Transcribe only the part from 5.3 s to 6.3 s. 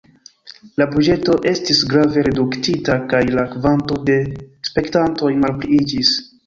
malpliiĝis.